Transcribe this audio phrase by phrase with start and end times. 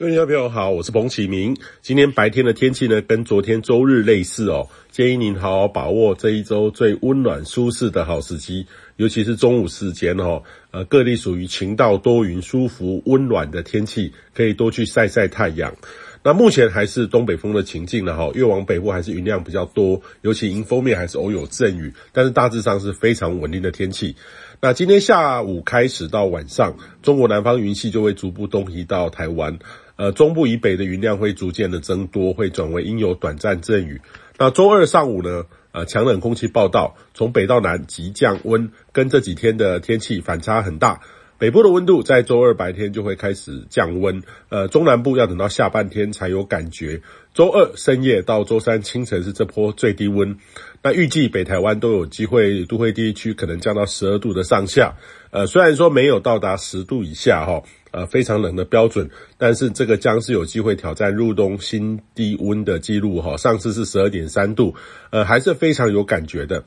[0.00, 1.56] 各位朋友好，我是彭启明。
[1.82, 4.68] 今天白天的天气呢，跟昨天周日类似哦。
[4.92, 8.64] 建议您好好把握这一周最温暖舒适的好时机，
[8.94, 10.44] 尤其是中午时间哦。
[10.70, 15.74] 呃，各地属于晴到多云、舒服温暖的天气，可以多去晒晒太阳。
[16.22, 24.14] 那目前还是东北风的情境呢哈，越往北部还是云量比较多，尤其迎风面还是偶有阵雨，但是大致上是非常稳定的天气。
[24.60, 29.58] 那今天下午开始到晚上，中国南方云系就会逐步东移到台湾。
[29.98, 34.00] 呃，中部以北的云量会逐渐的增多，会转为阴有短暂阵雨。
[34.38, 41.00] 那周二上午呢，呃，强冷空气报道，从北到南急降温，跟这几天的天气反差很大。
[41.36, 47.00] 北部的温度在周二白天就会开始降温，呃，中南部要等到下半天才有感觉。
[47.34, 50.36] 周二深夜到周三清晨是这波最低温。
[50.80, 54.94] 那预计北台湾都有机会，都会地区可能降到十二度的上下。
[55.30, 57.62] 呃，虽然说没有到达十度以下哈。
[57.90, 59.08] 呃，非常冷的标准，
[59.38, 63.36] 但是这个将是有机会挑战入冬新低温的记录哈。
[63.36, 64.74] 上次是十二点三度，
[65.10, 66.64] 呃，还是非常有感觉的。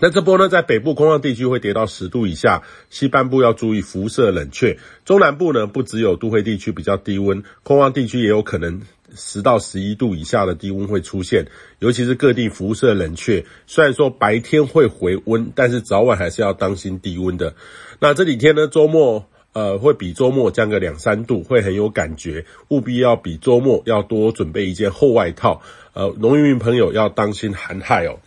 [0.00, 4.78] 那这波呢，在北部空旷地区会跌到十度以下，西半部要注意辐射冷却。
[5.04, 8.80] 中南部呢，不只有都会地区比较低温，空旷地区也有可能
[9.14, 11.46] 十到十一度以下的低温会出现，
[11.78, 13.44] 尤其是各地辐射冷却。
[13.66, 17.54] 虽然说白天会回温，但是早晚还是要当心低温的。
[18.00, 19.26] 那这几天呢，周末。
[19.52, 25.60] 呃，会比周末降个两三度，会很有感觉，务必要比周末要多准备一件厚外套。
[25.92, 28.18] 呃，农渔民朋友要当心寒害哦。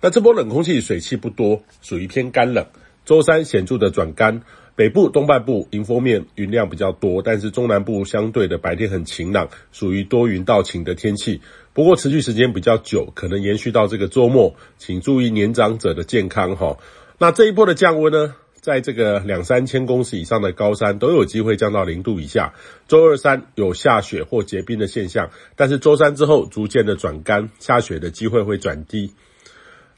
[0.00, 2.66] 那这波冷空气水汽不多，属于偏干冷。
[3.04, 4.42] 周三显著的转干，
[4.74, 11.40] 北部东半部迎风面云量比较多，但是中南部相对的白天很晴朗，属于多云到晴的天气。
[11.72, 16.78] 不过持续时间比较久，可能延续到这个周末，请注意年长者的健康哈。
[17.18, 18.34] 那这一波的降温呢？
[18.68, 22.52] 在这个两三千公尺以上的高山都有机会降到零度以下。
[22.86, 29.14] 周二三有下雪或结冰的现象，但是周三之后逐渐的转干，下雪的机会会转低。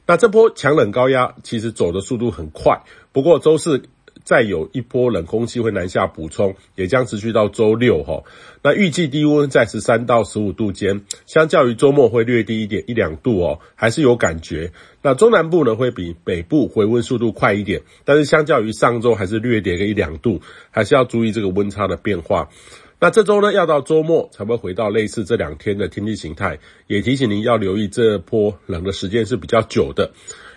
[0.07, 3.83] 那这波强冷高压其实走的速度很快，不过周四。
[4.31, 8.23] 再有一波冷空气会南下补充，也将持续到周六哈。
[8.63, 14.71] 那预计低温在十三到十五度间，相较于周末会略低一点一两度哦，还是有感觉。
[15.03, 20.41] 那中南部呢会比北部回温速度快一点，但是相较于上周还是略跌个一两度，
[20.71, 22.51] 还是要注意这个温差的变化。
[23.01, 30.13] 那这周呢要到周末才会回到类似这两天的天气形态，也提醒您要留意这波冷的时间是比较久的。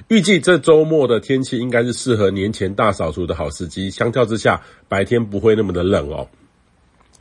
[0.09, 6.27] 预计这周末的天气应该是适合年前大扫除的好时机，相较之下，白天不会那么的冷哦。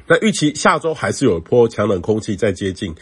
[0.06, 2.94] 那预期下周还是有一波强冷空气在接近，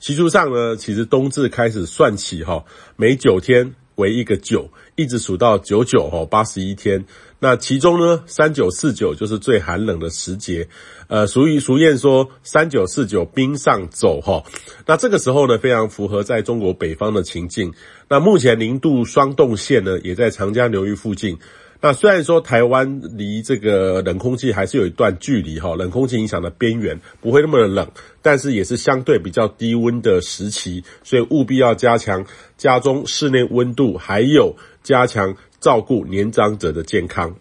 [0.00, 2.64] 习俗上呢，其实冬至开始算起哈，
[2.96, 7.04] 每九天为一个九，一直数到九九哈，八十一天。
[7.40, 10.68] 那其中呢，三九四九就是最寒冷的时节，
[11.08, 14.44] 呃，俗语俗谚说三九四九冰上走哈。
[14.86, 17.74] 那这个时候呢，非常符合在中国北方的情境。
[18.08, 21.38] 那目前零度霜冻线呢，也在长江流域附近。
[21.80, 27.88] 那虽然说台湾离这个冷空气还是有一段距离哈，冷空气影响的边缘不会那么的冷，
[28.20, 37.36] 但是也是相对比较低温的时期，所以务必要加强家中室内温度，还有加强照顾年长者的健康。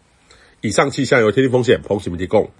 [0.62, 2.52] 以上气象由天气风险彭启明提供。